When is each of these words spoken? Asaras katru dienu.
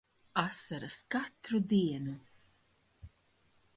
Asaras 0.47 0.97
katru 1.13 1.59
dienu. 1.69 2.15